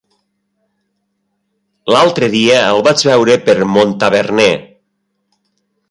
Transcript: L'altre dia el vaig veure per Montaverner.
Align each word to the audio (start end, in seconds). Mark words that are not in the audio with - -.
L'altre 1.95 2.31
dia 2.37 2.57
el 2.73 2.83
vaig 2.91 3.07
veure 3.11 3.39
per 3.51 3.59
Montaverner. 3.77 4.53